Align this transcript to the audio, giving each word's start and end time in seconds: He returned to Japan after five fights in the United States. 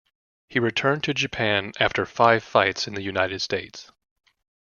He 0.49 0.57
returned 0.57 1.03
to 1.03 1.13
Japan 1.13 1.73
after 1.79 2.07
five 2.07 2.43
fights 2.43 2.87
in 2.87 2.95
the 2.95 3.03
United 3.03 3.39
States. 3.43 3.91